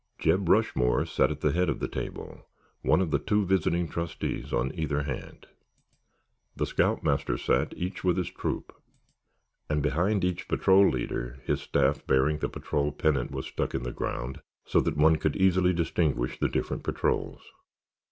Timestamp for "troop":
8.31-8.73